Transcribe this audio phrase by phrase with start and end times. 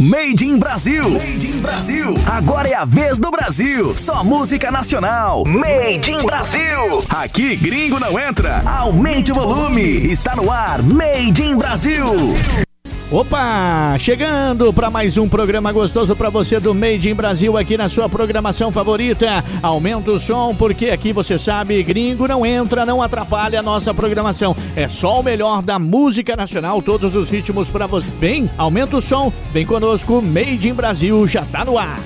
[0.00, 1.10] Made in Brasil.
[1.10, 2.14] Made in Brasil.
[2.26, 3.96] Agora é a vez do Brasil.
[3.96, 5.44] Só música nacional.
[5.44, 7.04] Made in Brasil.
[7.08, 8.62] Aqui gringo não entra.
[8.66, 9.82] Aumente o volume.
[10.10, 10.82] Está no ar.
[10.82, 12.04] Made in Brasil.
[13.12, 17.86] Opa, chegando para mais um programa gostoso para você do Made in Brasil aqui na
[17.86, 19.44] sua programação favorita.
[19.62, 24.56] Aumenta o som porque aqui você sabe, gringo não entra, não atrapalha a nossa programação.
[24.74, 28.06] É só o melhor da música nacional, todos os ritmos para você.
[28.18, 32.00] Vem, aumenta o som, vem conosco, Made in Brasil já tá no ar.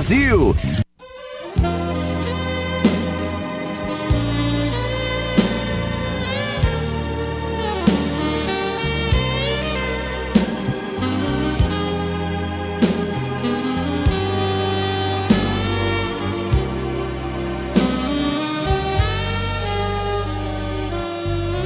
[0.00, 0.56] Brasil.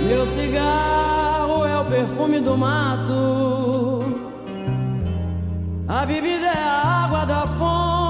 [0.09, 4.03] Meu cigarro é o perfume do mato.
[5.87, 8.04] A bebida é a água da fonte.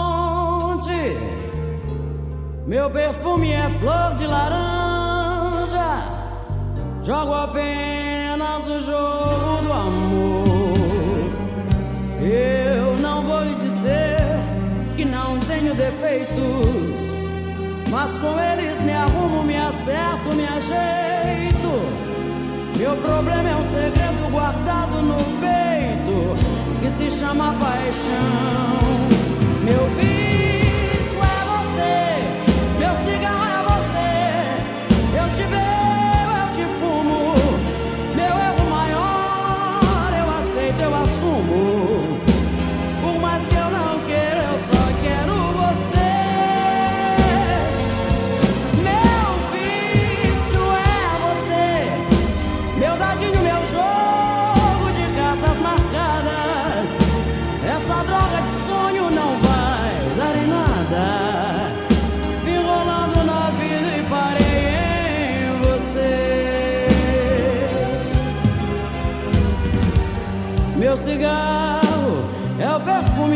[2.66, 6.02] Meu perfume é flor de laranja.
[7.02, 11.30] Jogo apenas o jogo do amor.
[12.22, 14.16] Eu não vou lhe dizer
[14.96, 17.14] que não tenho defeitos.
[17.90, 21.74] Mas com eles me arrumo, me acerto, me ajeito.
[22.78, 28.88] Meu problema é um segredo guardado no peito que se chama paixão.
[29.62, 30.23] Meu vício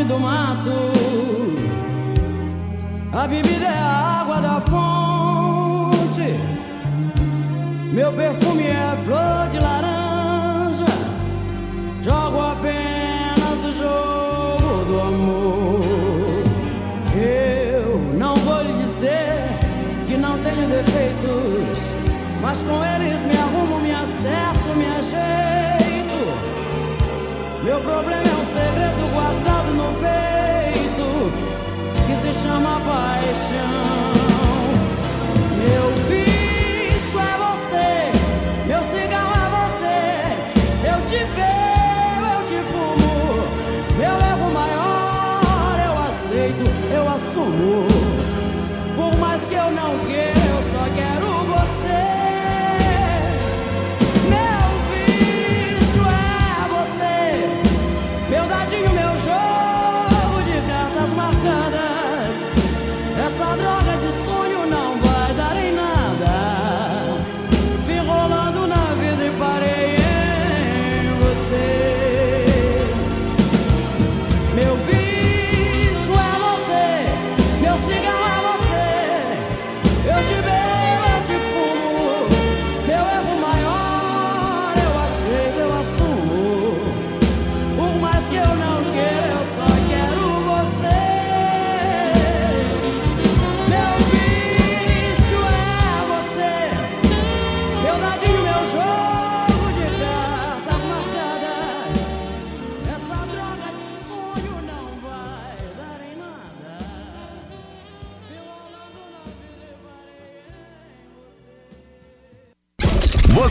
[0.03, 0.91] do mato.
[3.11, 6.33] A bebida é a água da fonte.
[7.91, 10.85] Meu perfume é flor de laranja.
[12.01, 16.43] Jogo apenas o jogo do amor.
[17.15, 19.57] Eu não vou lhe dizer
[20.07, 21.95] que não tenho defeitos,
[22.41, 25.79] mas com eles me arrumo, me acerto, me ajeito.
[27.63, 29.58] Meu problema é um segredo guardado
[30.01, 31.31] peito
[32.07, 33.88] que se chama paixão.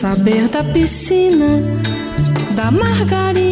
[0.00, 1.60] Saber da piscina,
[2.56, 3.49] da margarina,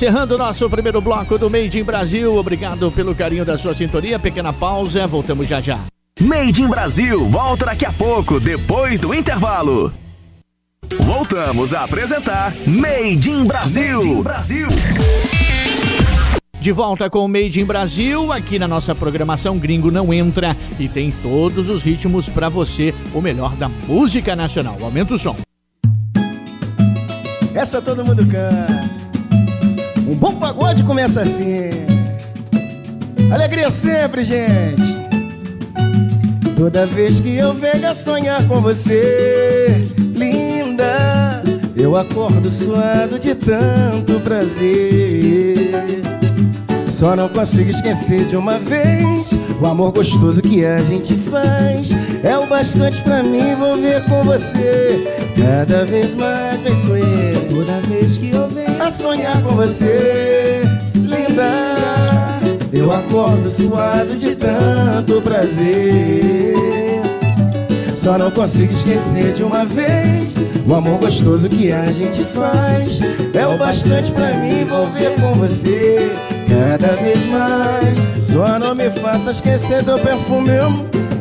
[0.00, 2.34] Encerrando o nosso primeiro bloco do Made in Brasil.
[2.34, 4.18] Obrigado pelo carinho da sua sintonia.
[4.18, 5.78] Pequena pausa, voltamos já já.
[6.18, 9.92] Made in Brasil volta daqui a pouco, depois do intervalo.
[11.00, 13.98] Voltamos a apresentar Made in Brasil.
[13.98, 14.68] Made in Brasil.
[16.58, 20.88] De volta com o Made in Brasil, aqui na nossa programação Gringo Não Entra e
[20.88, 24.78] tem todos os ritmos para você, o melhor da música nacional.
[24.80, 25.36] Aumenta o som.
[27.52, 28.99] Essa todo mundo canta.
[30.20, 31.70] Bom pagode começa assim.
[33.32, 35.00] Alegria sempre, gente.
[36.54, 41.42] Toda vez que eu venho a sonhar com você, linda,
[41.74, 46.02] eu acordo suado de tanto prazer.
[46.86, 51.92] Só não consigo esquecer de uma vez o amor gostoso que a gente faz.
[52.22, 55.02] É o bastante pra me envolver com você.
[55.34, 57.40] Cada vez mais vem sonhar.
[57.48, 60.62] Toda vez que eu venho a sonhar com você,
[60.94, 62.40] linda,
[62.72, 66.54] eu acordo suado de tanto prazer.
[67.94, 73.00] Só não consigo esquecer de uma vez o amor gostoso que a gente faz.
[73.34, 76.10] É o bastante pra me envolver com você.
[76.48, 77.98] Cada vez mais,
[78.32, 80.52] só não me faça esquecer do perfume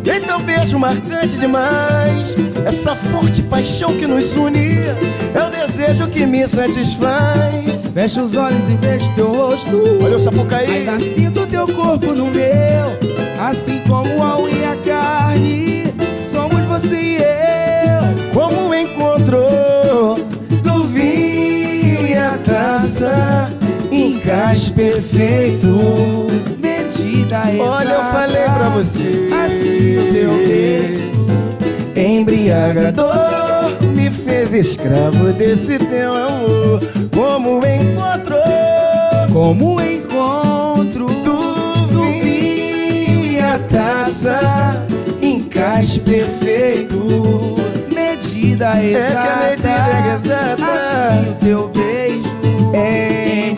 [0.04, 2.36] e teu beijo marcante demais.
[2.66, 4.96] Essa forte paixão que nos unia
[5.34, 7.92] é o desejo que me satisfaz.
[7.94, 10.00] Fecha os olhos e vejo teu rosto.
[10.04, 10.88] Olha o sapucaí.
[10.88, 12.98] Ainda sinto teu corpo no meu,
[13.40, 15.94] assim como a unha e a carne.
[16.32, 18.34] Somos você e eu.
[18.34, 20.16] Como encontrou
[20.64, 23.52] do vinho e a taça.
[23.92, 25.68] Encaixe perfeito,
[27.30, 27.62] exata.
[27.62, 29.30] Olha, eu falei pra você.
[29.32, 31.10] Assim o teu beijo
[32.00, 36.82] embriagador me fez escravo desse teu amor.
[37.14, 38.40] Como encontrou,
[39.32, 41.08] como encontro
[41.88, 44.88] vinho e a taça.
[45.22, 46.96] Encaixe perfeito,
[47.94, 48.98] medida exata.
[48.98, 50.64] É que a medida é exata.
[50.64, 53.54] Assim o teu beijo me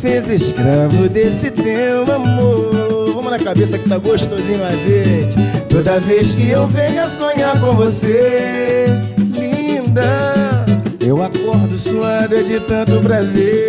[0.00, 3.12] fez escravo desse teu amor.
[3.14, 5.36] Vamos na cabeça que tá gostosinho azeite.
[5.68, 8.86] Toda vez que eu venho sonhar com você,
[9.18, 10.64] linda,
[11.00, 13.68] eu acordo suada de tanto prazer.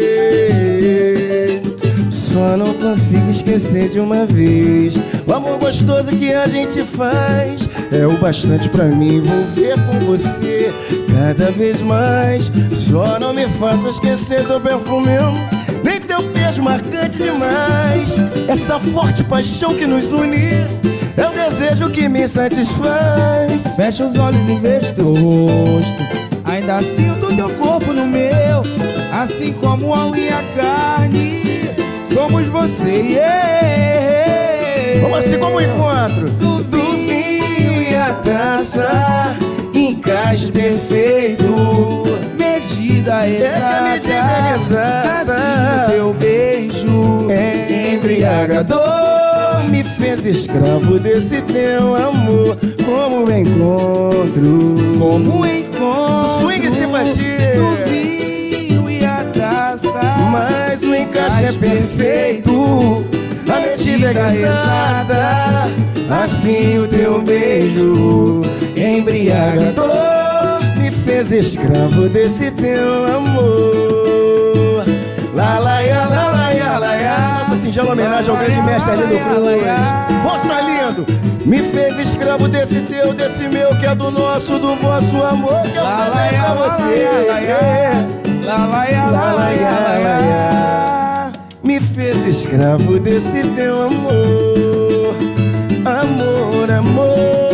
[2.12, 4.96] Só não consigo esquecer de uma vez
[5.26, 10.72] O amor gostoso que a gente faz É o bastante pra me envolver com você
[11.12, 15.10] Cada vez mais Só não me faça esquecer do perfume
[16.62, 18.16] marcante demais.
[18.48, 20.68] Essa forte paixão que nos une
[21.18, 23.68] É o desejo que me satisfaz.
[23.76, 26.04] Fecha os olhos e vejo teu rosto.
[26.46, 28.64] Ainda sinto teu corpo no meu
[29.12, 31.42] Assim como a unha e a carne.
[32.14, 35.02] Somos você e eu.
[35.02, 36.30] Vamos assim como o encontro?
[36.30, 39.36] Do, do vinho e a taça,
[39.74, 41.46] encaixe perfeito,
[43.00, 43.76] medida exata.
[43.76, 45.86] É medida é exata.
[45.86, 49.10] Assim, teu beijo é embriagador
[49.70, 52.58] me fez escravo desse teu amor.
[52.86, 60.02] Como o encontro, como o encontro, swing simpatia do vinho e a taça.
[60.32, 63.06] Mas o encaixe é perfeito,
[63.48, 65.70] a medida é exata.
[66.10, 68.19] Assim o teu beijo
[71.30, 74.84] fez escravo desse teu amor.
[75.34, 77.40] Lá, lá, lá, lá, ya, lá.
[77.40, 79.64] Nossa singela homenagem ao grande mestre Lindo Cruz.
[80.24, 81.06] Força lindo!
[81.46, 85.78] Me fez escravo desse teu, desse meu, que é do nosso, do vosso amor que
[85.78, 87.08] eu falei pra você.
[88.44, 91.32] Lá, lá, Lá, lá, lá, ya.
[91.64, 93.84] Me fez escravo desse teu.
[93.84, 95.16] Amor,
[95.86, 97.49] amor, amor,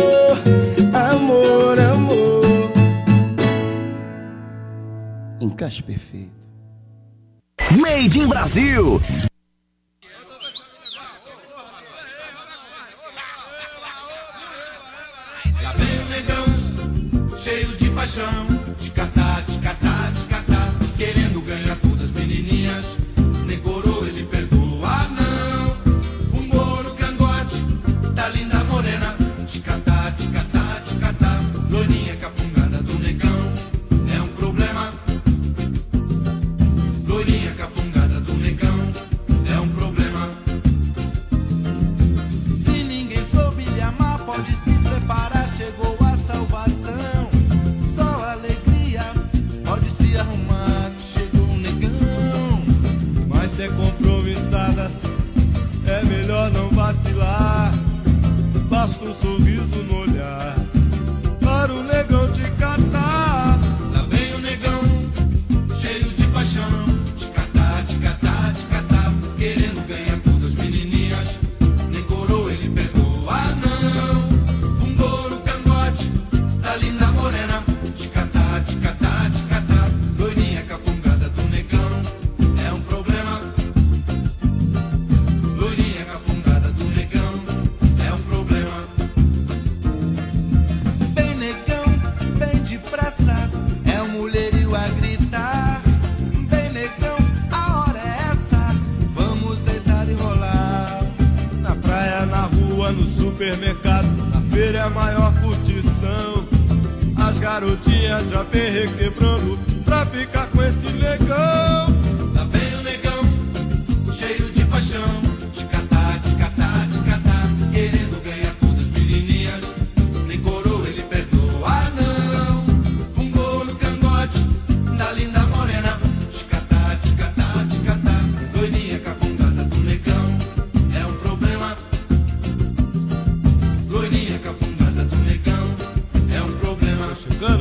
[5.46, 6.32] Encaixe perfeito.
[7.80, 9.00] Made in Brasil.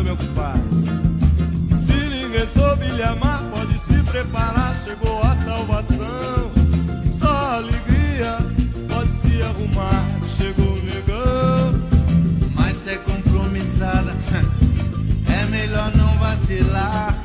[0.03, 0.61] Meu compadre.
[1.79, 6.51] Se ninguém soube lhe amar, pode se preparar, chegou a salvação.
[7.11, 8.37] Só alegria,
[8.87, 10.05] pode se arrumar,
[10.37, 11.73] chegou o negão.
[12.55, 14.13] Mas se é compromissada,
[15.27, 17.24] é melhor não vacilar.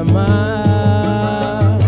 [0.00, 1.78] Amar.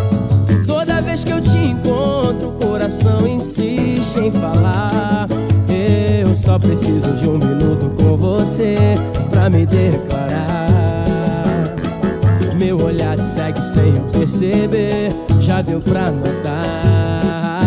[0.66, 5.26] Toda vez que eu te encontro, o coração insiste em falar.
[5.68, 8.76] Eu só preciso de um minuto com você
[9.30, 11.04] pra me declarar.
[12.58, 17.62] Meu olhar te segue sem eu perceber, já deu pra notar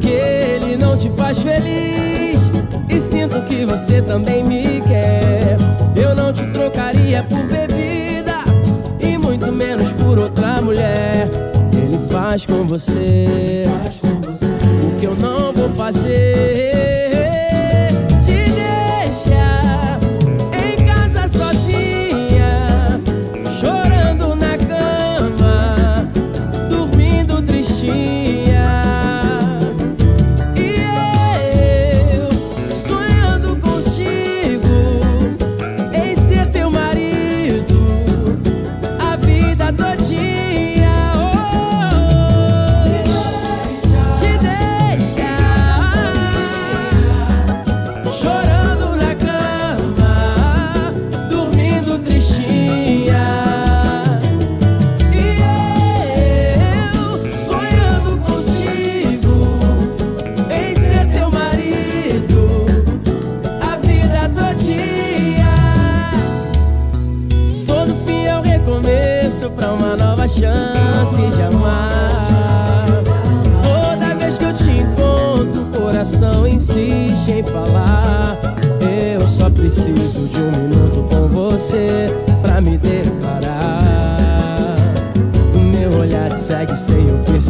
[0.00, 2.52] que ele não te faz feliz
[2.88, 5.56] e sinto que você também me quer.
[5.96, 7.69] Eu não te trocaria por bebida
[12.30, 13.64] Faz com você
[14.86, 16.79] o que eu não vou fazer.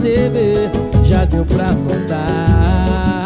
[0.00, 0.70] Perceber,
[1.04, 3.20] já deu pra notar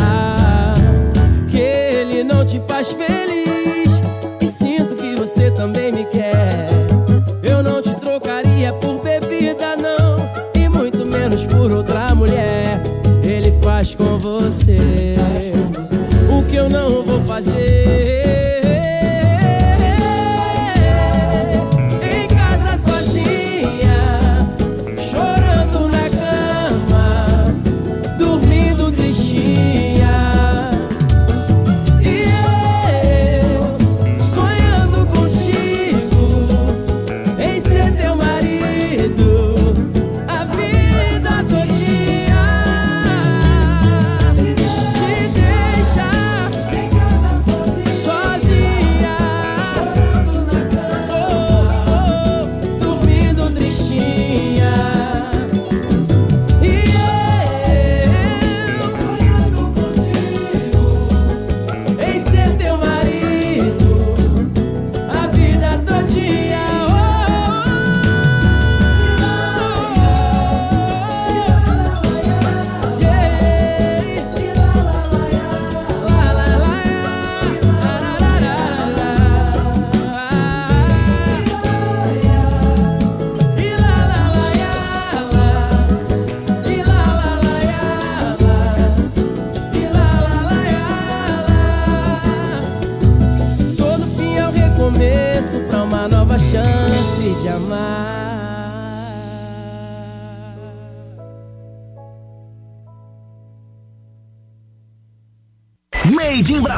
[1.49, 3.34] que ele não te faz feliz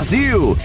[0.06, 0.56] Brasil.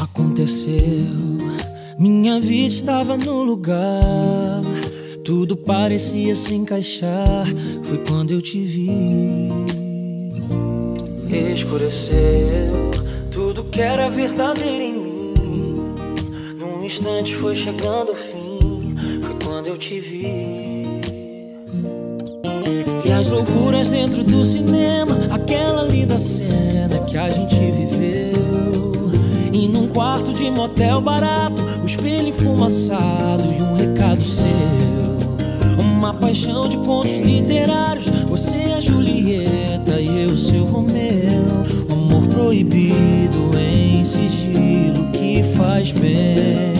[0.00, 0.76] Aconteceu,
[1.98, 3.80] minha vida estava no lugar.
[5.24, 7.46] Tudo parecia se encaixar.
[7.82, 9.48] Foi quando eu te vi.
[11.52, 12.92] Escureceu
[13.32, 14.97] tudo que era verdadeiro em
[16.98, 18.96] instante foi chegando o fim.
[19.22, 20.82] Foi quando eu te vi.
[23.04, 28.92] E as loucuras dentro do cinema, aquela linda cena que a gente viveu.
[29.52, 34.48] E num quarto de motel barato, o espelho enfumaçado e um recado seu.
[35.78, 38.06] Uma paixão de contos literários.
[38.28, 41.46] Você é a Julieta e eu seu Romeu.
[41.90, 46.77] Um amor proibido em sigilo que faz bem.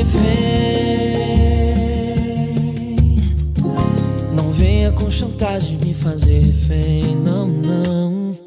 [0.00, 1.60] Refém.
[4.34, 8.38] Não venha com chantagem me fazer refém, não, não.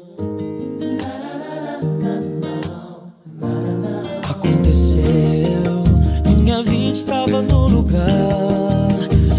[4.28, 5.84] Aconteceu,
[6.40, 8.08] minha vida estava no lugar,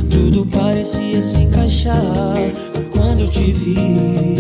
[0.10, 2.36] tudo parecia se encaixar.
[2.73, 4.35] Foi quando eu te vi,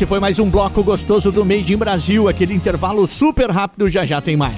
[0.00, 4.02] Esse foi mais um bloco gostoso do Made in Brasil, aquele intervalo super rápido, já
[4.02, 4.56] já tem mais.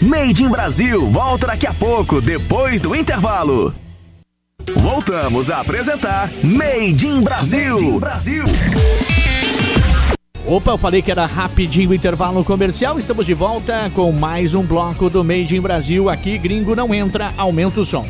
[0.00, 3.74] Made in Brasil volta daqui a pouco, depois do intervalo.
[4.76, 7.72] Voltamos a apresentar Made in Brasil.
[7.72, 8.44] Made in Brasil.
[10.46, 12.96] Opa, eu falei que era rapidinho o intervalo comercial.
[12.96, 16.08] Estamos de volta com mais um bloco do Made in Brasil.
[16.08, 18.06] Aqui, gringo não entra, aumenta o som.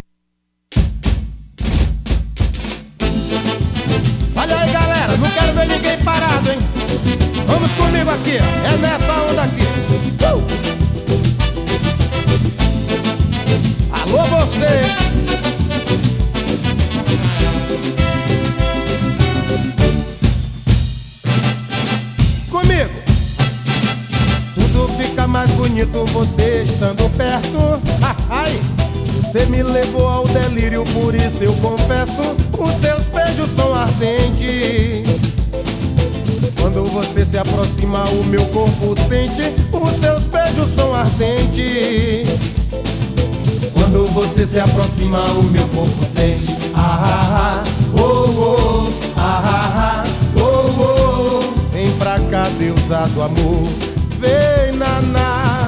[32.59, 35.09] Os seus beijos são ardentes.
[36.61, 39.55] Quando você se aproxima, o meu corpo sente.
[39.73, 42.29] Os seus beijos são ardentes.
[43.73, 46.55] Quando você se aproxima, o meu corpo sente.
[46.75, 51.73] Ah, ah, ah, oh, oh, ah, ah, ah, oh, oh.
[51.73, 53.67] Vem pra cá, deusado amor.
[54.19, 55.68] Vem, naná.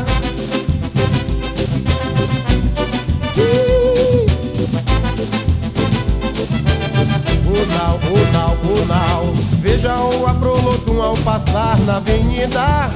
[7.88, 9.24] Unal, unal
[9.60, 12.90] Veja o Afrolodum ao passar na avenida.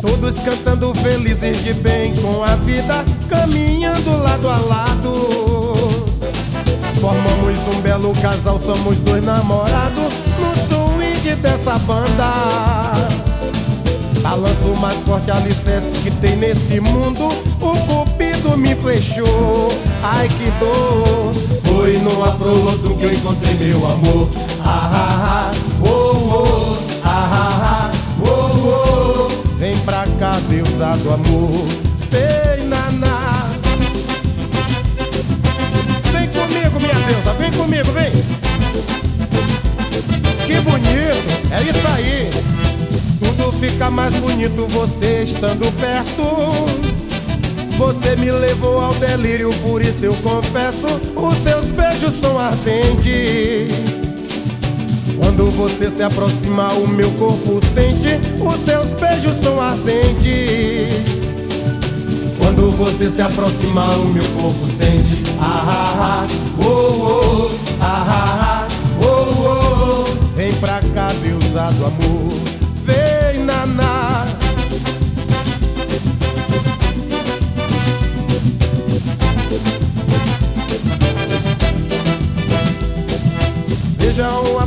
[0.00, 6.10] Todos cantando felizes de bem com a vida Caminhando lado a lado.
[7.00, 13.20] Formamos um belo casal, somos dois namorados No swing dessa banda.
[14.22, 17.26] Balanço mais forte alicerce que tem nesse mundo
[17.60, 19.72] O cupido me flechou,
[20.02, 21.34] ai que dor.
[21.64, 24.28] Foi no afroto que eu encontrei meu amor.
[24.62, 29.56] Ah, ah, ah, oh, oh, ah, ah, oh, oh.
[29.56, 31.66] Vem pra cá, Deus do amor.
[32.10, 33.48] Vem, naná.
[36.12, 38.10] Vem comigo, minha deusa, vem comigo, vem.
[40.46, 42.30] Que bonito, é isso aí.
[43.18, 46.89] Tudo fica mais bonito você estando perto.
[47.80, 53.74] Você me levou ao delírio, por isso eu confesso: os seus beijos são ardentes.
[55.16, 58.20] Quando você se aproxima, o meu corpo sente.
[58.38, 60.92] Os seus beijos são ardentes.
[62.36, 65.24] Quando você se aproxima, o meu corpo sente.
[65.40, 66.26] Ah, ah, ah,
[66.62, 68.68] oh, oh, ah, ah, ah,
[69.02, 70.36] oh, oh.
[70.36, 72.49] Vem pra cá, deusa do amor.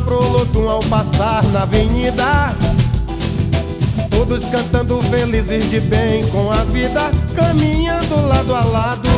[0.06, 2.56] Prolotum ao passar na avenida.
[4.10, 9.10] Todos cantando felizes de bem com a vida Caminhando lado a lado.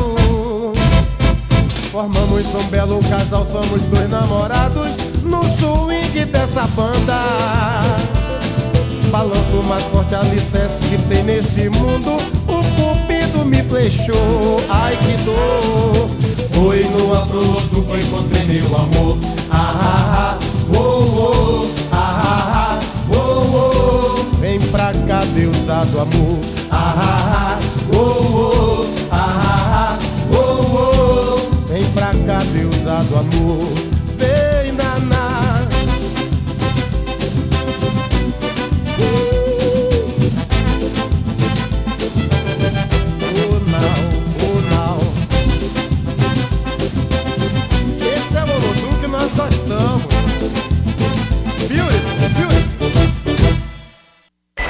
[1.91, 4.87] Formamos um belo casal, somos dois namorados
[5.23, 7.21] No swing dessa banda.
[9.11, 12.17] Balanço mais forte alicerce que tem nesse mundo
[12.47, 16.09] O cupido me flechou, ai que dor.
[16.53, 19.17] Foi no afro que encontrei meu amor.
[19.51, 20.44] Ah, ah, ah,
[20.75, 22.79] oh, oh, ah, ah,
[23.13, 26.39] oh, Vem pra cá, deusa do amor.
[26.71, 27.59] Ah, ah,
[27.93, 29.99] oh, oh, ah, ah,
[30.31, 33.94] oh, oh Vem pra cá, deusa do amor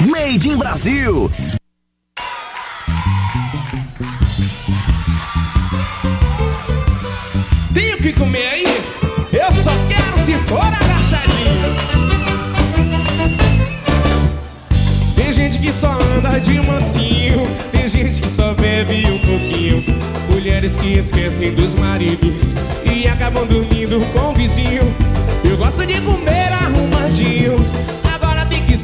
[0.06, 1.28] Made in Brasil.
[7.74, 8.64] Tem o que comer aí?
[9.32, 11.74] Eu só quero se for agachadinho.
[15.16, 19.84] Tem gente que só anda de mansinho, tem gente que só bebe um pouquinho.
[20.30, 24.82] Mulheres que esquecem dos maridos e acabam dormindo com o vizinho.
[25.42, 27.56] Eu gosto de comer arrumadinho,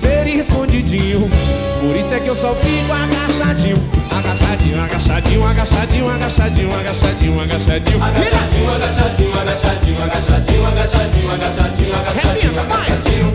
[0.02, 1.30] ser escondidinho.
[1.80, 3.76] Por isso é que eu só fico agachadinho,
[4.10, 8.02] agachadinho, agachadinho, agachadinho, agachadinho, agachadinho, agachadinho.
[8.02, 13.33] Agachadinho, agachadinho, agachadinho, agachadinho, agachadinho, agachadinho, agachadinho, agachadinho.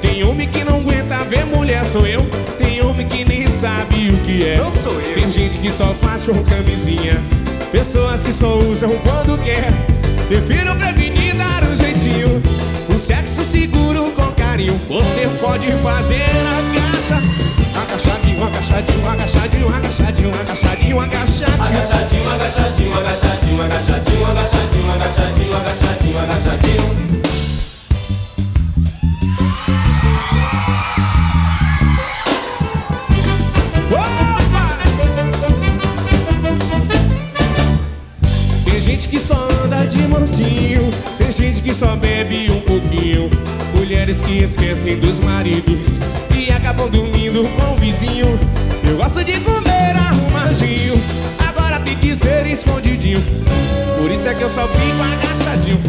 [0.00, 2.22] Tem homem que não aguenta ver mulher, sou eu.
[2.58, 4.58] Tem homem que nem sabe o que é.
[4.58, 5.14] Não sou eu.
[5.14, 7.20] Tem gente que só faz com camisinha.
[7.72, 9.70] Pessoas que só usam quando quer.
[10.28, 12.75] Prefiro prevenir dar um jeitinho.
[14.56, 14.74] Carinho.
[14.88, 17.22] Você pode fazer agacha.
[17.76, 21.60] Agachadinho, agachadinho, agachadinho, agachadinho, agachadinho, agachadinho.
[21.60, 26.96] Agachadinho, agachadinho, agachadinho, agachadinho, agachadinho, agachadinho, agachadinho, agachadinho.
[38.64, 43.28] Tem gente que só anda de mansinho, tem gente que só bebe um pouquinho.
[43.76, 45.98] Mulheres que esquecem dos maridos
[46.36, 48.38] e acabam dormindo com o vizinho.
[48.82, 50.94] Eu gosto de comer arrumadinho,
[51.46, 53.22] agora tem que ser escondidinho.
[53.98, 55.80] Por isso é que eu só fico agachadinho.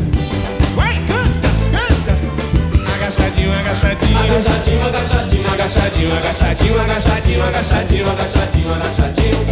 [0.75, 2.93] Vai, canta, canta.
[2.93, 4.17] Agachadinho, agachadinho.
[4.19, 9.45] Agachadinho, agachadinho, agachadinho, agachadinho, agachadinho, agachadinho, agachadinho, agachadinho.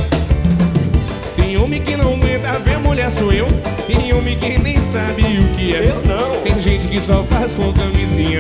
[1.36, 3.46] Tem homem que não aguenta ver mulher, sou eu.
[3.88, 5.90] Tem homem que nem sabe o que é.
[5.90, 6.42] Eu não.
[6.42, 8.40] Tem gente que só faz com camisinha.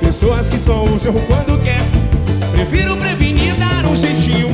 [0.00, 1.80] Pessoas que só usam quando quer.
[2.52, 4.48] Prefiro prevenir dar um jeitinho.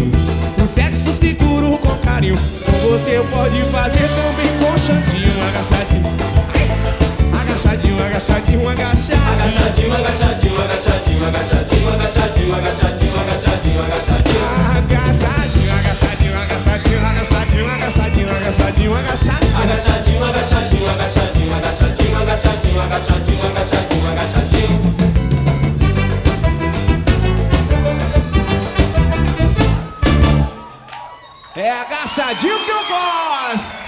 [0.63, 2.37] Um sexo seguro com carinho.
[2.37, 6.07] Você pode fazer também com chantinho, agachadinho.
[6.55, 7.41] Ai.
[7.41, 9.23] Agachadinho, agachadinho, agachadinho.
[9.27, 13.81] Agachadinho, agachadinho, agachadinho, agachadinho, agachadinho, agachadinho, agachadinho, agachadinho.
[13.81, 15.12] Agachadinho,
[16.73, 20.23] agachadinho, agachadinho, agachadinho, agachadinho, agachadinho, agachadinho.
[20.25, 24.83] Agachadinho, agachadinho, agachadinho, agachadinho, agachadinho, agachadinho, agachadinho.
[31.55, 33.83] É agachadinho que eu gosto.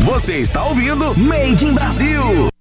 [0.00, 2.55] Você está ouvindo Made in Brasil.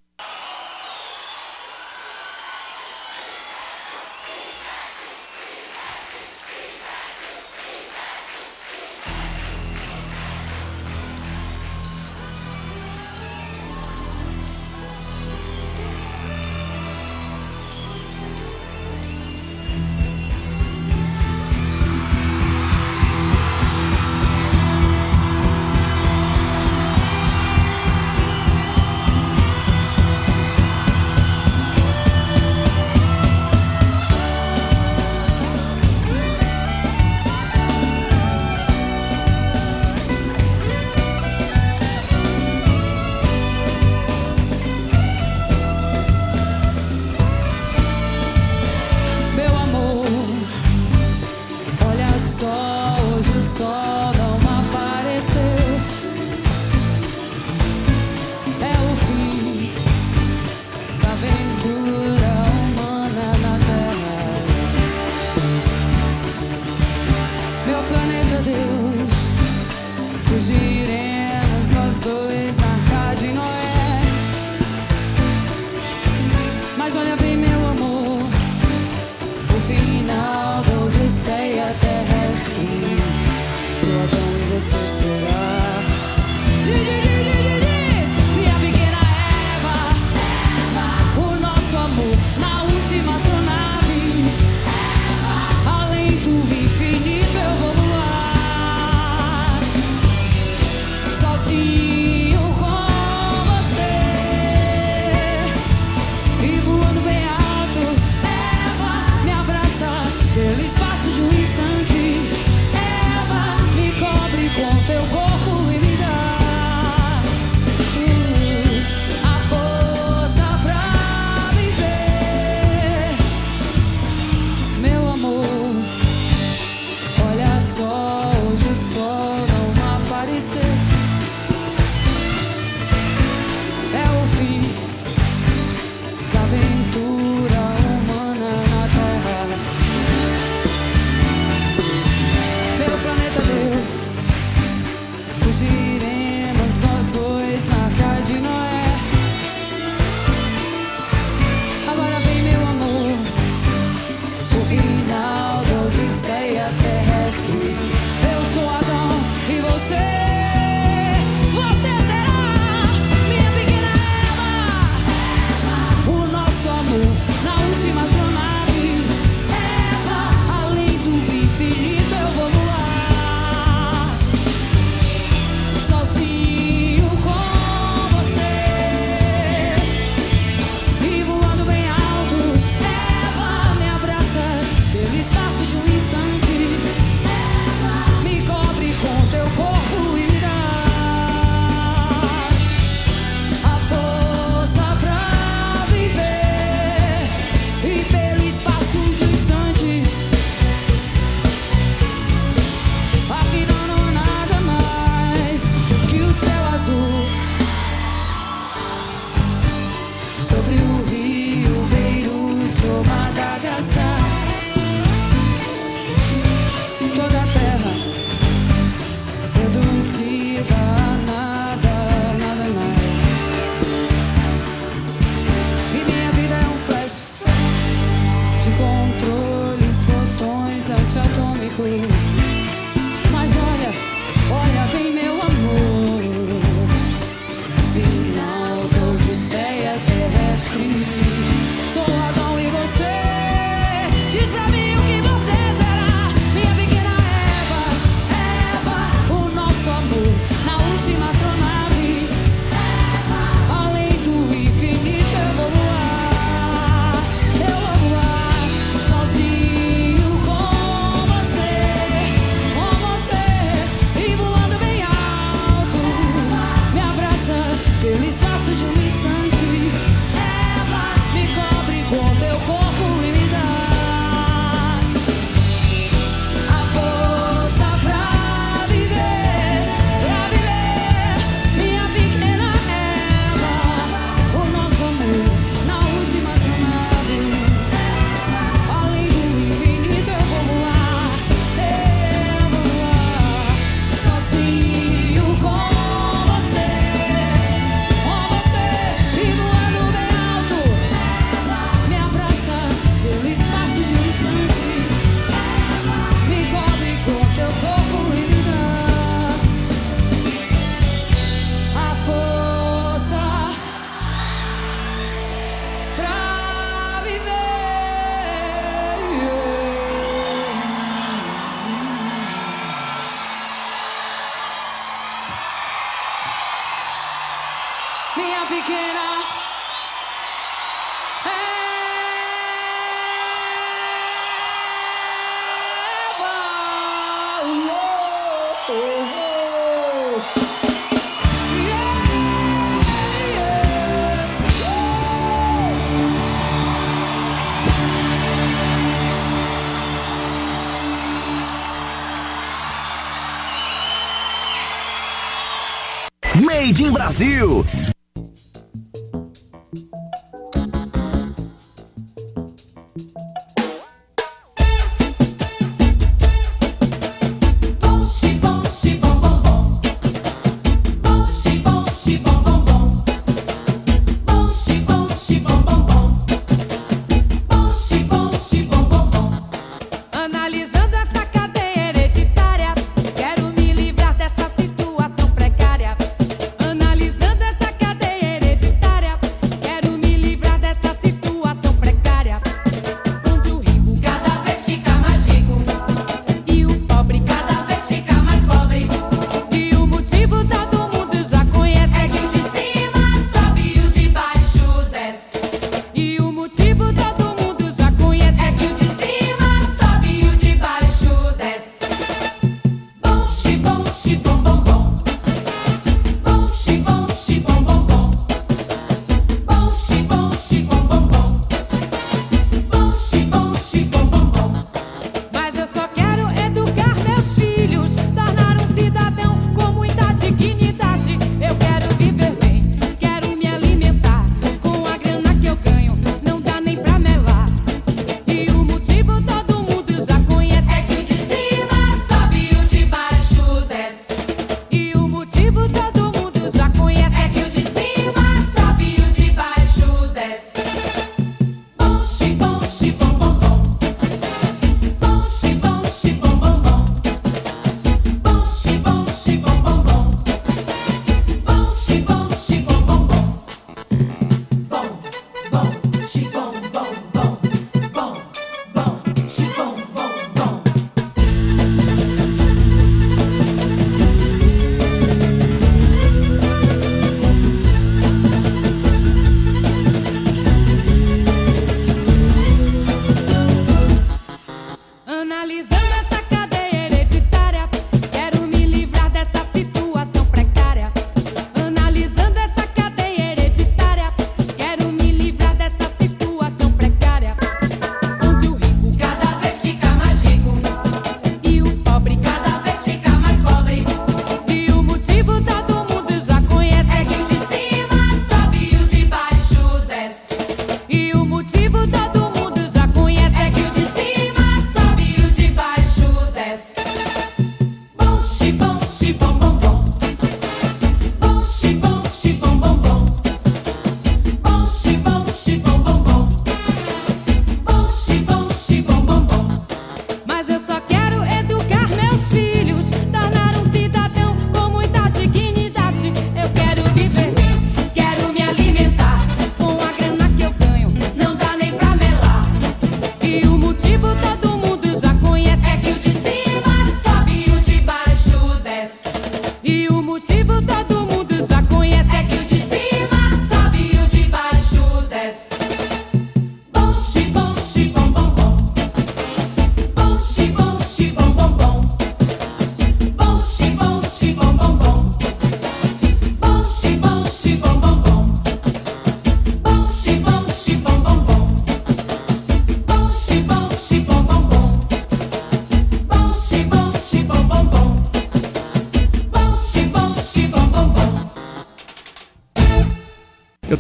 [357.26, 358.15] Brasil.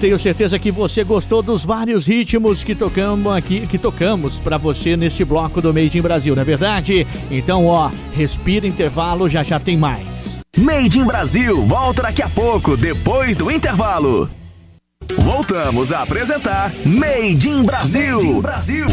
[0.05, 4.95] tenho certeza que você gostou dos vários ritmos que tocamos aqui, que tocamos para você
[4.95, 7.07] neste bloco do Made in Brasil, não é verdade?
[7.31, 10.41] Então, ó, respira intervalo, já já tem mais.
[10.55, 14.29] Made in Brasil, volta daqui a pouco, depois do intervalo.
[15.21, 18.17] Voltamos a apresentar Made in Brasil.
[18.17, 18.85] Made in Brasil.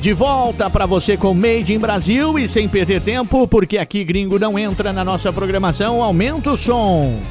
[0.00, 4.36] De volta para você com Made in Brasil e sem perder tempo, porque aqui gringo
[4.36, 7.22] não entra na nossa programação, aumenta o som.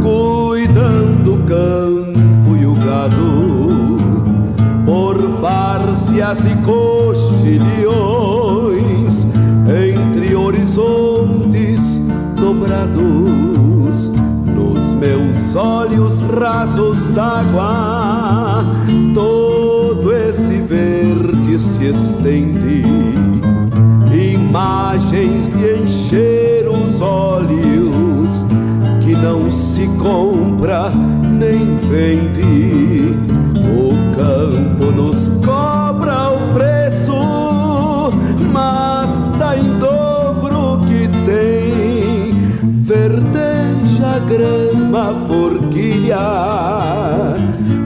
[0.00, 3.98] cuidando o campo e o gado,
[4.86, 7.66] por várzeas e coxilhões,
[9.68, 12.00] entre horizontes
[12.36, 14.10] dobrados,
[14.56, 18.64] nos meus olhos rasos d'água,
[19.12, 22.61] todo esse verde se estende
[24.52, 28.44] imagens de encher os olhos
[29.02, 33.16] que não se compra nem vende.
[33.66, 37.14] O campo nos cobra o preço,
[38.52, 42.32] mas dá em dobro que tem.
[42.82, 46.18] Verdeja grama forquilha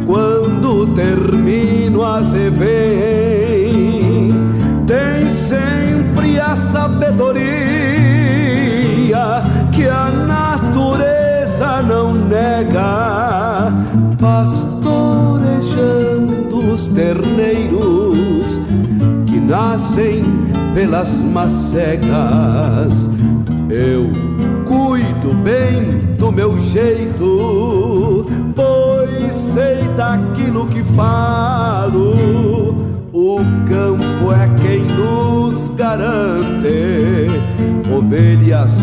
[0.04, 3.15] quando termino a vem.
[6.66, 7.46] Sabedoria
[9.72, 13.72] que a natureza não nega,
[14.20, 18.60] pastorejando os terneiros
[19.26, 20.24] que nascem
[20.74, 23.08] pelas macegas.
[23.70, 24.10] Eu
[24.64, 32.16] cuido bem do meu jeito, pois sei daquilo que falo.
[33.12, 33.38] O
[33.68, 35.45] campo é quem nos
[35.86, 37.28] garante
[37.96, 38.76] ovelhas,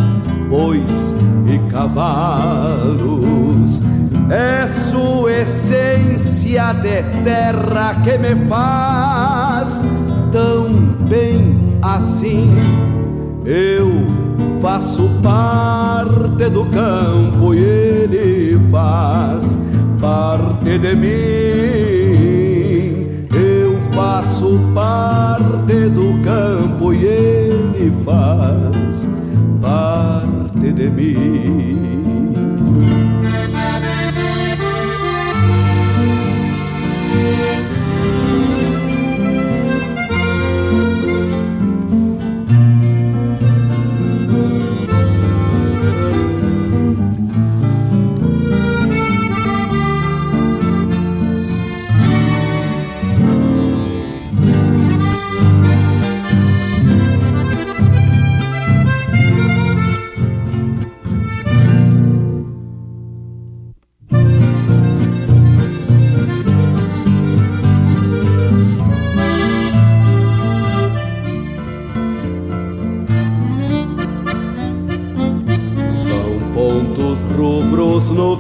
[0.50, 1.14] bois
[1.46, 3.02] e cavalos.
[4.30, 9.82] É sua essência de terra que me faz
[10.32, 10.70] tão
[11.10, 12.50] bem assim.
[13.46, 13.92] Eu
[14.62, 19.60] faço parte do campo e ele faz
[20.00, 22.03] parte de mim.
[24.14, 29.08] Faço parte do campo e ele faz
[29.60, 32.03] parte de mim.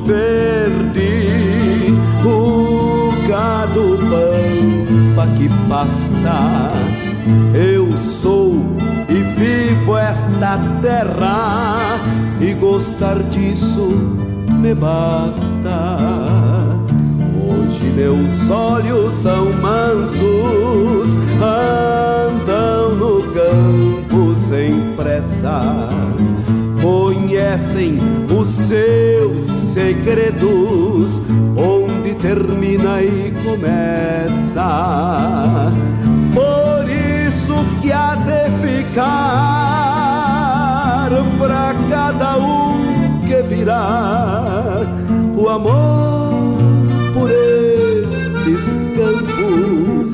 [0.06, 1.94] Verde,
[2.26, 6.72] o gado pampa que pasta.
[7.54, 8.56] Eu sou
[9.10, 12.00] e vivo esta terra,
[12.40, 14.20] e gostar disso
[14.58, 15.98] me basta.
[17.46, 25.62] Hoje meus olhos são mansos, andam no campo sem pressa
[26.84, 27.98] conhecem
[28.30, 31.20] os seus segredos,
[31.58, 34.62] onde termina e começa.
[36.32, 36.88] Por
[37.28, 39.10] isso que há de ficar
[41.40, 44.76] para cada um que virá
[45.36, 46.60] o amor
[47.12, 48.64] por estes
[48.96, 50.14] campos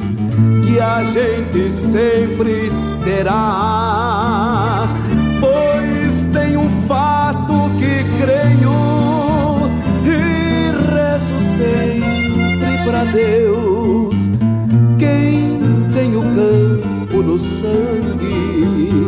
[0.66, 2.72] que a gente sempre
[3.04, 4.88] terá.
[12.90, 14.18] Pra Deus.
[14.98, 15.60] Quem
[15.94, 19.06] tem o campo no sangue,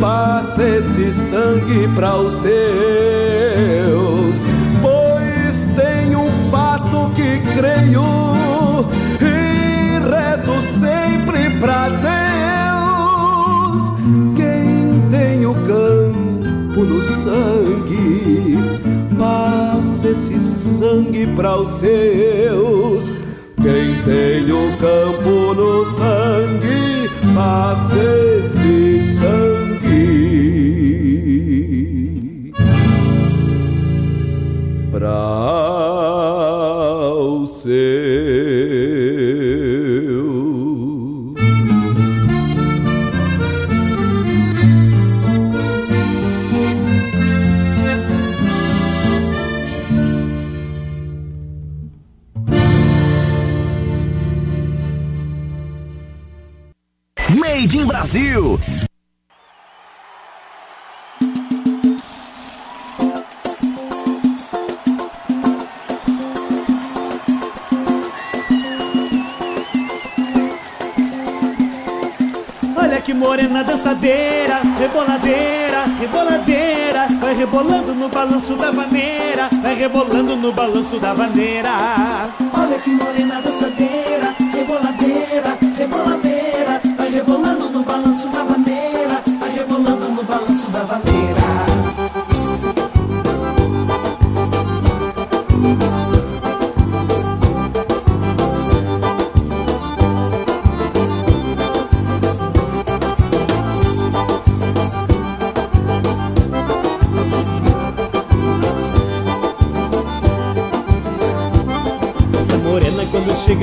[0.00, 2.54] passa esse sangue para os seus.
[4.80, 8.34] Pois tem um fato que creio
[9.20, 13.82] e rezo sempre pra Deus.
[14.34, 17.53] Quem tem o campo no sangue,
[20.84, 23.10] sangue para os seus.
[23.56, 27.98] Quem tem o campo no sangue, passa
[28.38, 30.12] esse sangue
[34.92, 35.63] para
[58.04, 58.60] Brasil.
[72.76, 80.52] Olha que morena dançadeira, reboladeira, reboladeira, vai rebolando no balanço da vaneira, vai rebolando no
[80.52, 81.43] balanço da vaneira.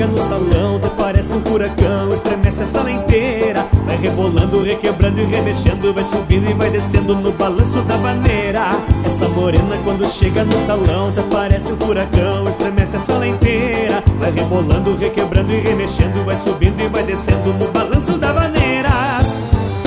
[0.02, 3.66] Chega no salão até parece um furacão, estremece a sala inteira.
[3.84, 8.72] Vai rebolando, requebrando e remexendo, vai subindo e vai descendo no balanço da vaneira.
[9.04, 14.02] Essa morena quando chega no salão até parece um furacão, estremece a sala inteira.
[14.18, 18.90] Vai rebolando, requebrando e remexendo, vai subindo e vai descendo no balanço da vaneira.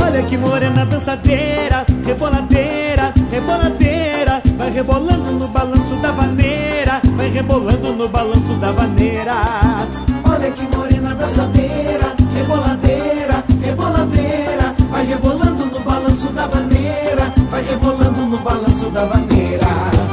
[0.02, 8.08] Olha que morena dançadeira, reboladeira, reboladeira, vai rebolando no balanço da vaneira, vai rebolando no
[8.08, 10.05] balanço da vaneira.
[11.26, 20.05] Dançadeira, reboladeira, reboladeira, vai rebolando no balanço da vaneira, vai rebolando no balanço da vaneira.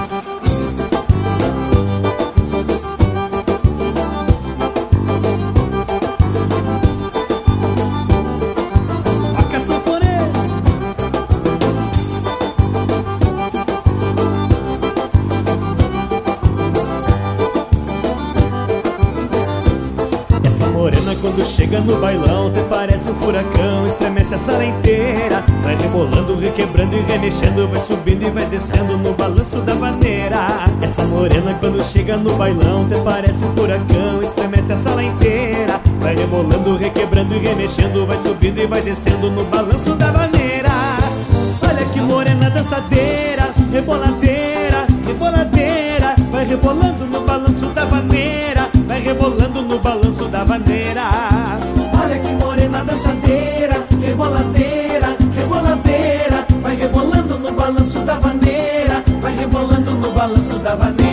[21.72, 25.42] Chega no bailão Até parece um furacão, estremece a sala inteira.
[25.62, 30.46] Vai rebolando, requebrando e remexendo Vai subindo e vai descendo no balanço da vaneira
[30.82, 35.80] Essa morena quando chega no bailão Até parece um furacão, estremece a sala inteira.
[36.00, 40.68] Vai rebolando, requebrando e remexendo Vai subindo e vai descendo no balanço da vaneira
[41.62, 46.14] Olha que morena dançadeira, reboladeira, reboladeira.
[46.30, 51.02] Vai rebolando no balanço da vaneira Vai rebolando no balanço da vaneira
[52.04, 60.10] Olha que morena dançadeira, reboladeira, reboladeira, vai rebolando no balanço da vaneira, vai rebolando no
[60.10, 61.11] balanço da vaneira.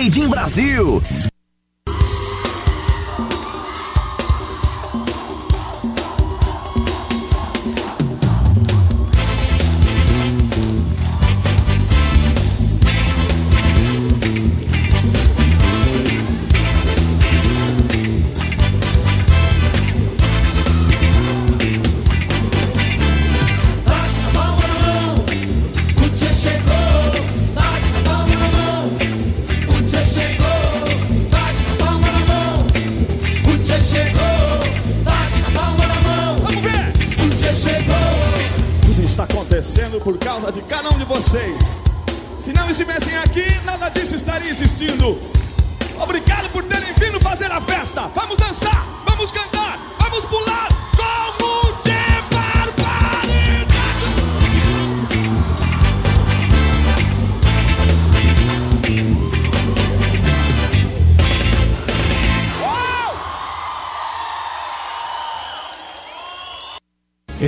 [0.00, 1.29] Made in Brasil.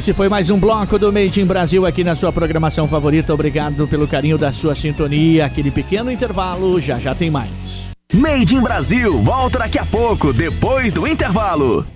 [0.03, 3.33] Esse foi mais um bloco do Made in Brasil aqui na sua programação favorita.
[3.33, 5.47] Obrigado pelo carinho da sua sintonia.
[5.47, 7.85] Aquele pequeno intervalo, já já tem mais.
[8.13, 11.87] Made in Brasil volta daqui a pouco, depois do intervalo.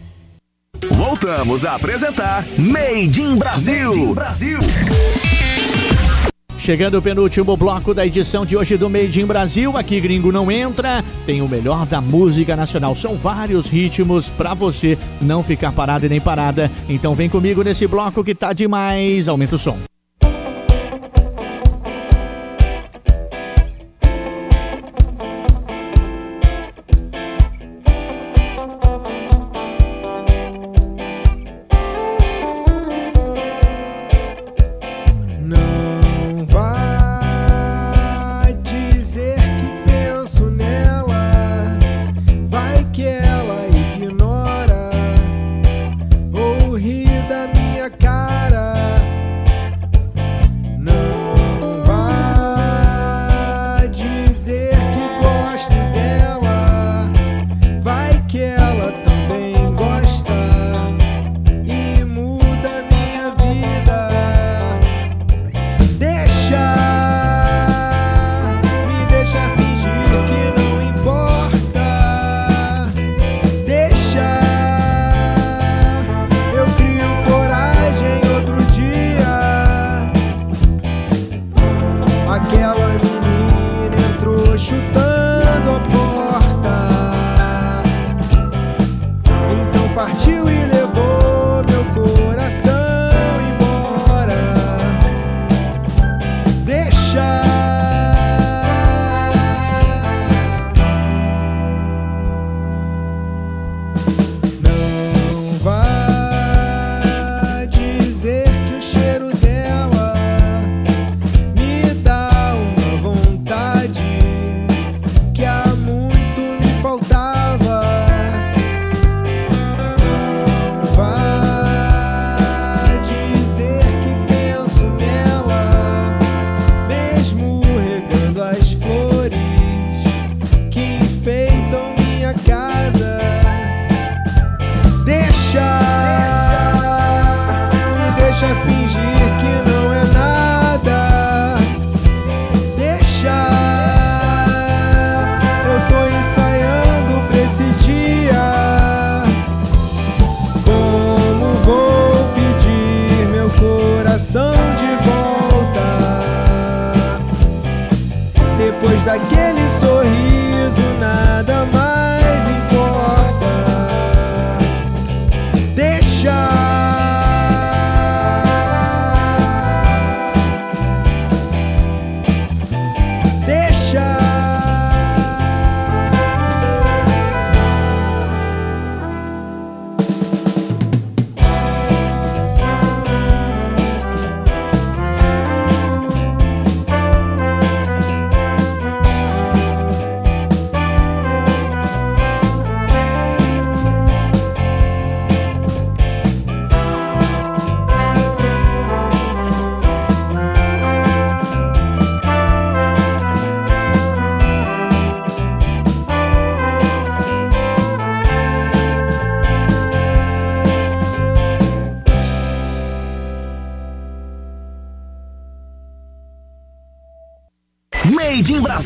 [0.93, 3.89] Voltamos a apresentar Made in Brasil.
[3.89, 4.59] Made in Brasil.
[6.67, 10.51] Chegando o penúltimo bloco da edição de hoje do Made in Brasil, aqui Gringo não
[10.51, 12.93] entra, tem o melhor da música nacional.
[12.97, 16.69] São vários ritmos pra você não ficar parado e nem parada.
[16.89, 19.29] Então vem comigo nesse bloco que tá demais.
[19.29, 19.79] Aumenta o som.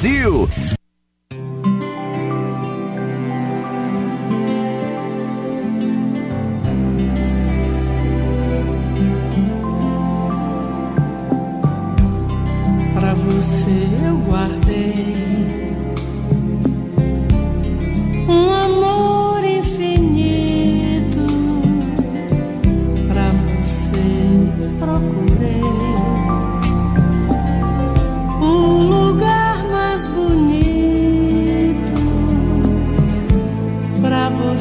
[0.00, 0.39] Brasil.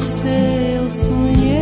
[0.00, 1.60] você eu sonhei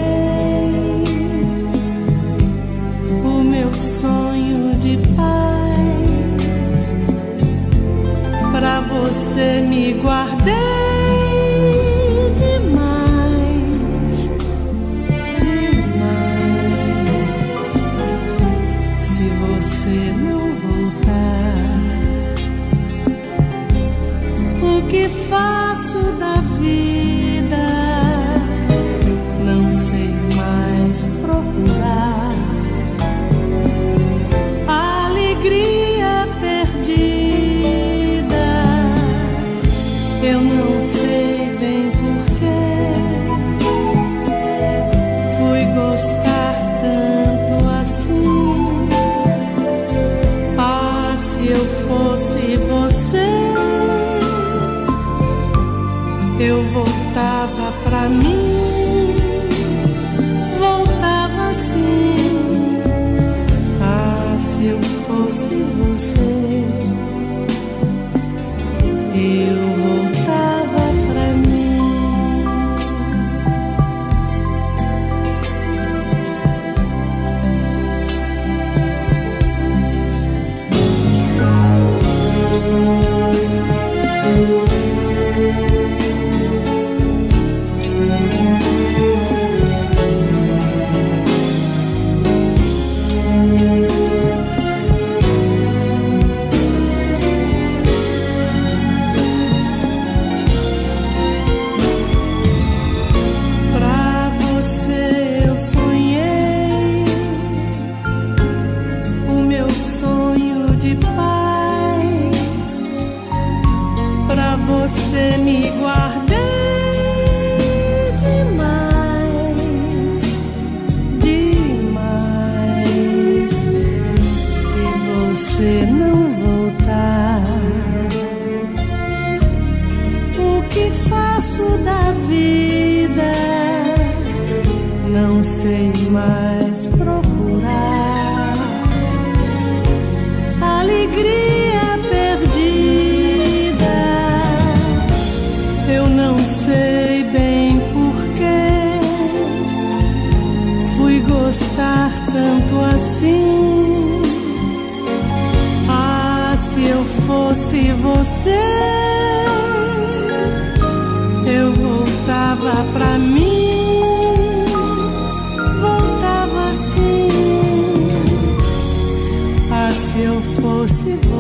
[3.25, 6.95] o meu sonho de paz.
[8.53, 10.78] Pra você me guardei.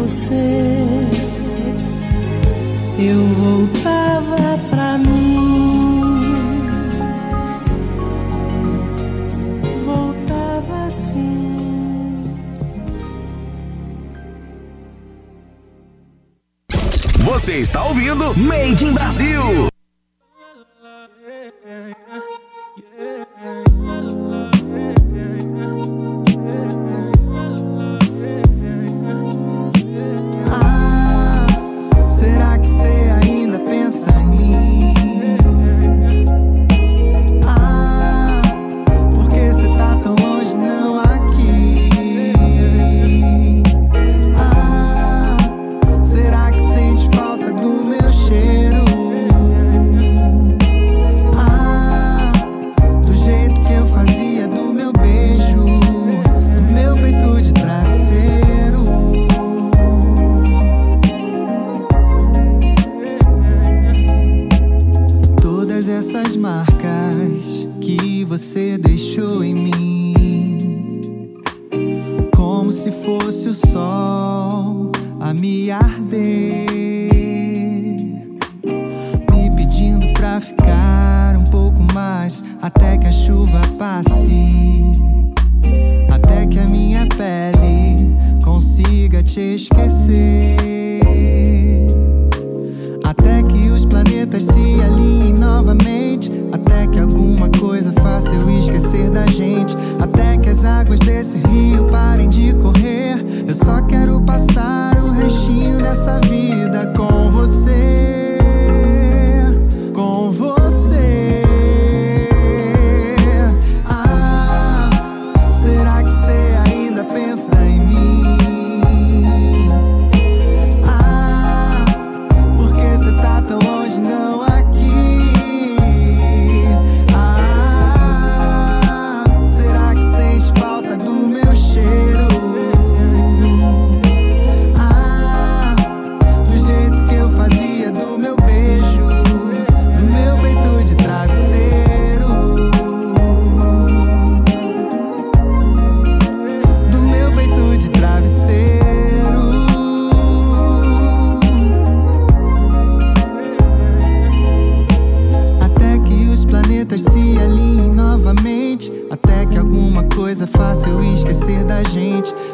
[0.08, 0.88] você,
[2.98, 6.32] eu voltava pra mim.
[9.84, 12.22] Voltava assim.
[17.18, 19.68] Você está ouvindo Made in Brasil.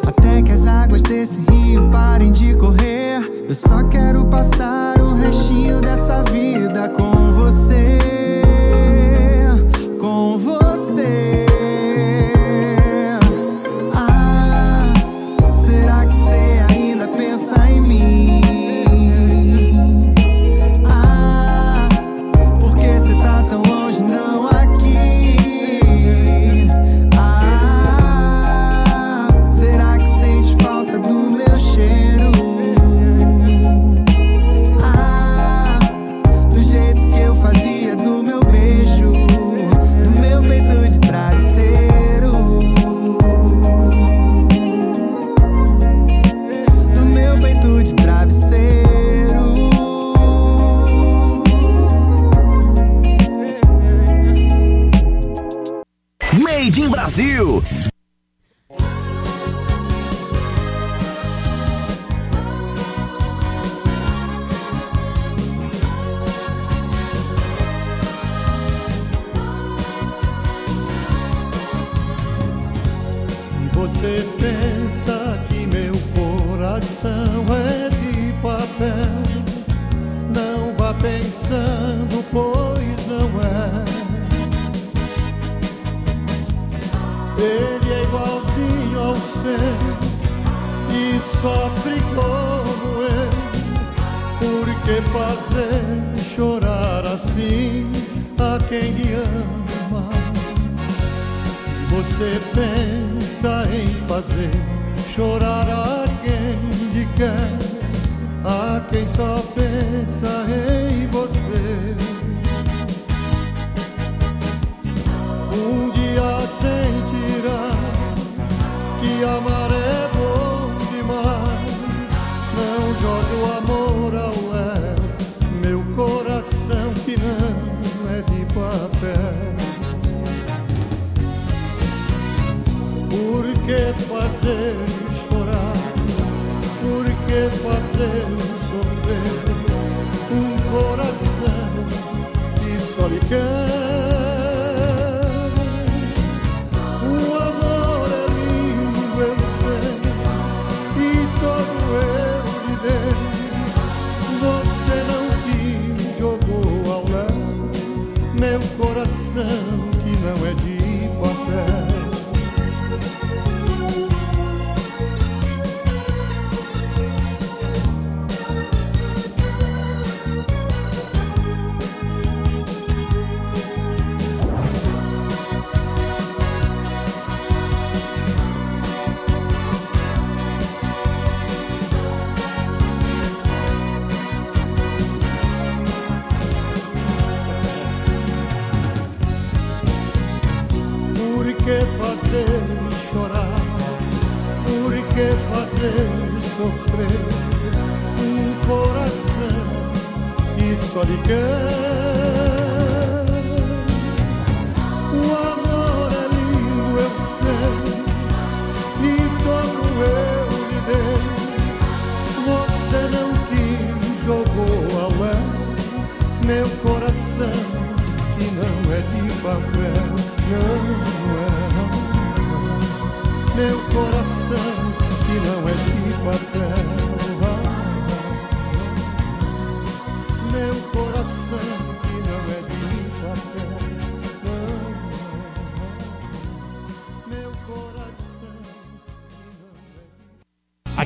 [0.06, 3.20] Até que as águas desse rio parem de correr.
[3.48, 7.13] Eu só quero passar o restinho dessa vida com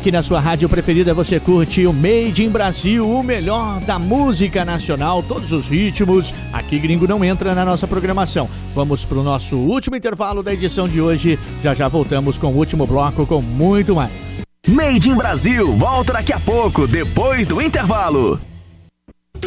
[0.08, 4.64] Aqui na sua rádio preferida você curte o Made in Brasil, o melhor da música
[4.64, 6.32] nacional, todos os ritmos.
[6.50, 8.48] Aqui gringo não entra na nossa programação.
[8.74, 11.38] Vamos para o nosso último intervalo da edição de hoje.
[11.62, 14.40] Já já voltamos com o último bloco com muito mais.
[14.66, 18.40] Made in Brasil volta daqui a pouco, depois do intervalo.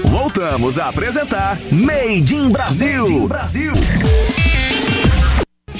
[0.09, 3.01] Voltamos a apresentar Made in Brasil.
[3.01, 3.73] Made in Brasil.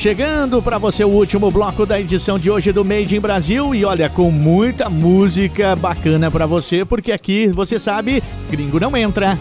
[0.02, 3.86] Chegando para você o último bloco da edição de hoje do Made in Brasil e
[3.86, 9.38] olha com muita música bacana para você, porque aqui você sabe, gringo não entra.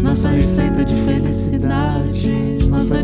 [0.00, 3.02] Nossa receita de felicidade, nossa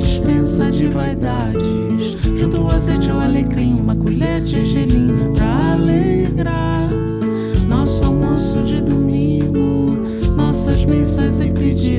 [0.52, 2.18] de vaidades.
[2.36, 6.90] Junto o azeite ao alecrim, uma colher de gergelim pra alegrar.
[7.66, 9.96] Nosso almoço de domingo,
[10.36, 11.91] nossas missas e pedidos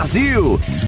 [0.00, 0.79] Brasil.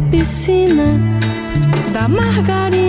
[0.00, 0.98] Da piscina,
[1.92, 2.79] da margarina,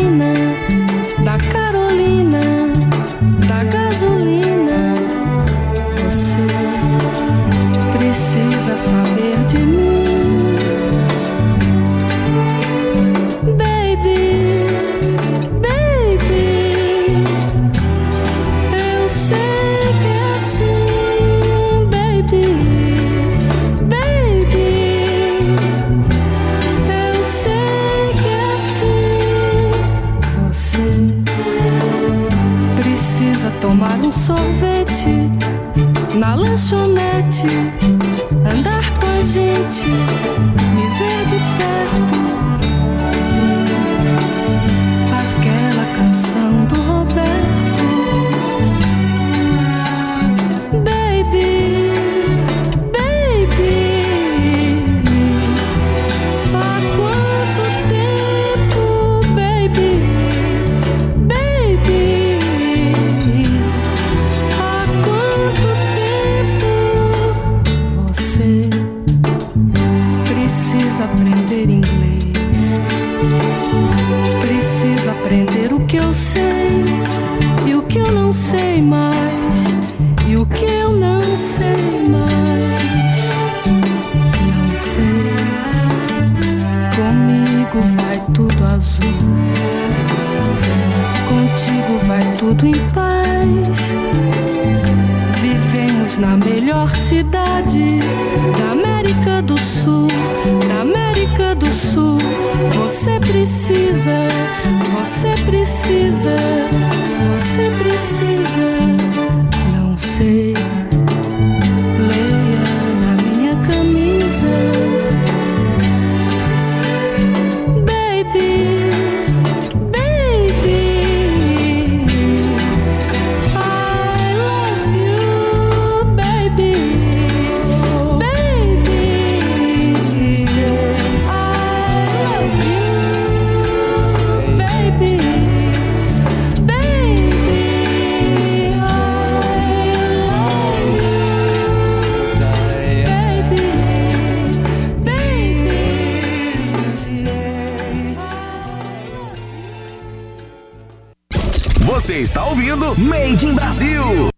[152.01, 154.31] Você está ouvindo Made in Brasil.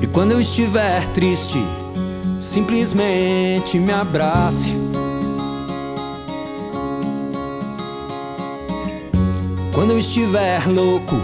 [0.00, 1.58] E Quando eu estiver triste,
[2.40, 4.75] simplesmente me abrace
[9.76, 11.16] Quando eu estiver louco,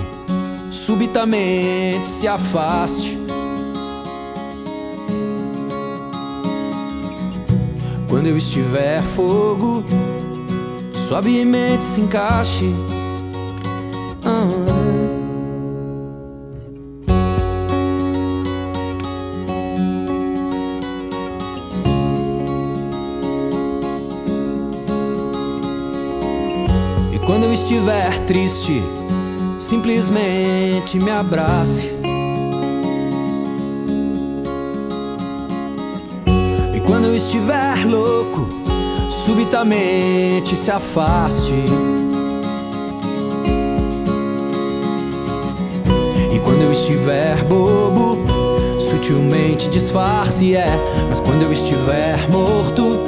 [0.71, 3.19] subitamente se afaste.
[8.11, 9.83] Quando eu estiver fogo,
[11.09, 12.75] suavemente se encaixe.
[14.23, 14.72] Ah.
[27.73, 28.83] Estiver triste,
[29.59, 31.91] simplesmente me abrace.
[36.75, 38.47] E quando eu estiver louco,
[39.25, 41.65] subitamente se afaste.
[46.31, 48.19] E quando eu estiver bobo,
[48.91, 50.79] sutilmente disfarce, é.
[51.09, 52.99] Mas quando eu estiver morto,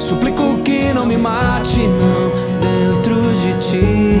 [0.00, 0.67] suplico que
[0.98, 4.20] não me mate, não, dentro de ti.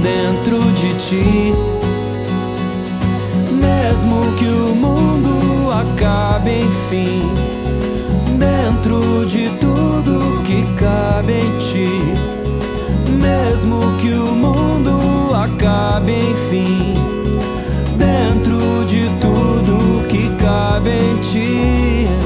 [0.00, 1.52] Dentro de ti.
[3.50, 7.32] Mesmo que o mundo acabe, enfim.
[8.38, 11.90] Dentro de tudo que cabe em ti.
[13.20, 16.94] Mesmo que o mundo acabe, enfim.
[17.96, 22.17] Dentro de tudo que cabe em ti.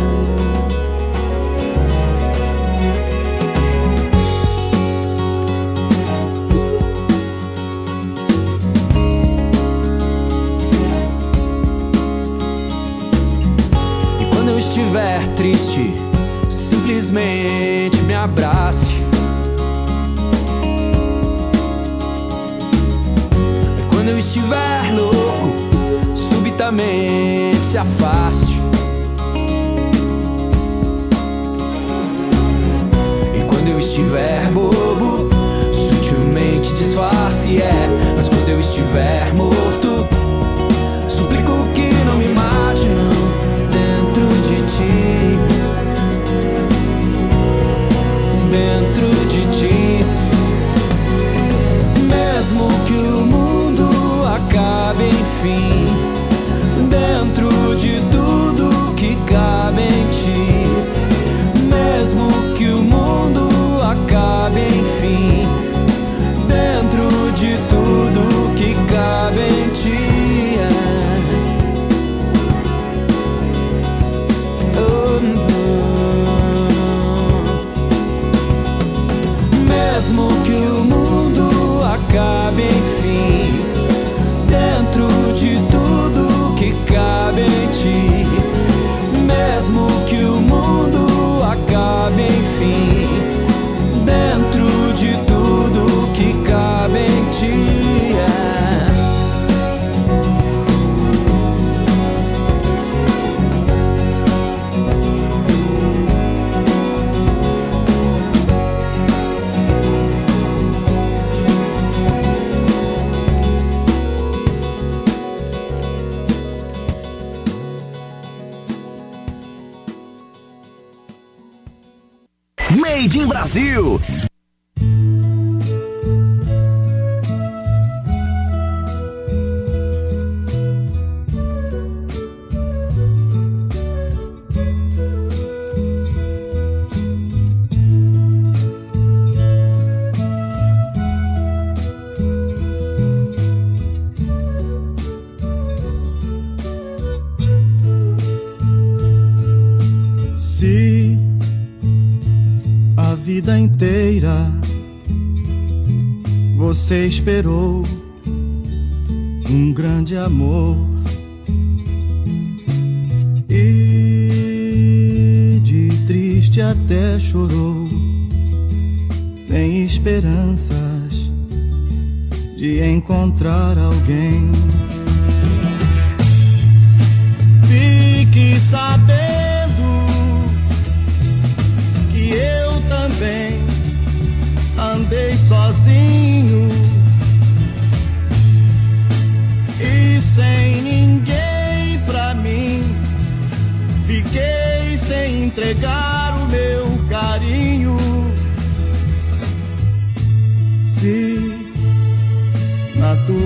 [157.22, 157.71] Esperou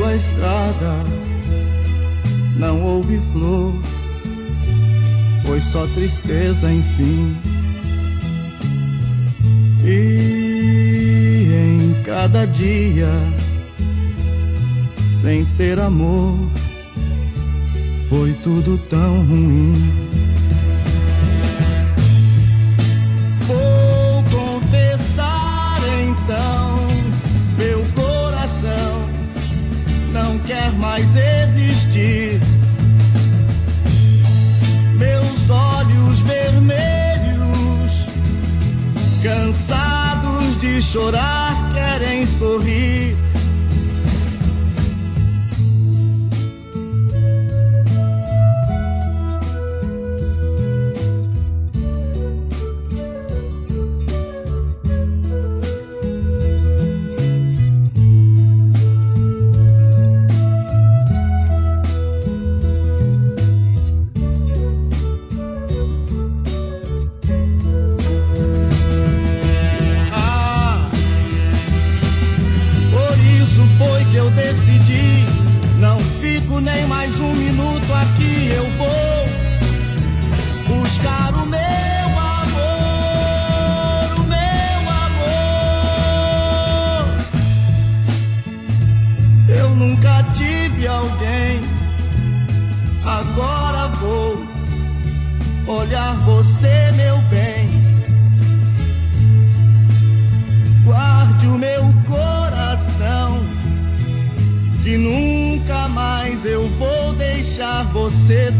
[0.06, 1.04] Tua estrada
[2.56, 3.74] não houve flor,
[5.44, 7.36] foi só tristeza, enfim.
[9.84, 13.10] E em cada dia,
[15.20, 16.38] sem ter amor,
[18.08, 19.74] foi tudo tão ruim.
[30.96, 32.40] Mais existir.
[34.98, 38.06] Meus olhos vermelhos,
[39.22, 43.14] cansados de chorar, querem sorrir.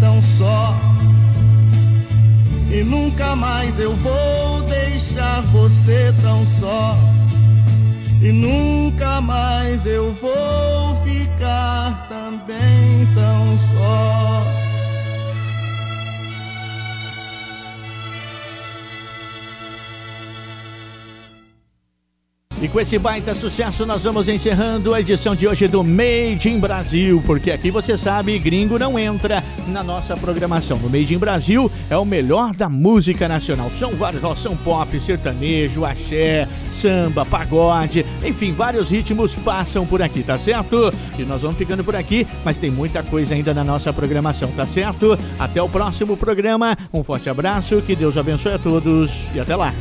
[0.01, 0.78] Tão só.
[2.70, 6.97] E nunca mais eu vou deixar você tão só.
[8.22, 11.75] E nunca mais eu vou ficar
[22.66, 26.59] E com esse baita sucesso, nós vamos encerrando a edição de hoje do Made in
[26.59, 30.76] Brasil, porque aqui você sabe, gringo não entra na nossa programação.
[30.76, 33.70] No Made in Brasil é o melhor da música nacional.
[33.70, 40.24] São vários, ó, são pop, sertanejo, axé, samba, pagode, enfim, vários ritmos passam por aqui,
[40.24, 40.93] tá certo?
[41.16, 44.66] E nós vamos ficando por aqui, mas tem muita coisa ainda na nossa programação, tá
[44.66, 45.16] certo?
[45.38, 49.72] Até o próximo programa, um forte abraço, que Deus abençoe a todos e até lá.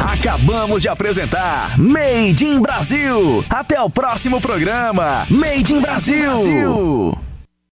[0.00, 3.44] Acabamos de apresentar Made in Brasil.
[3.50, 5.26] Até o próximo programa.
[5.30, 7.29] Made in Brasil.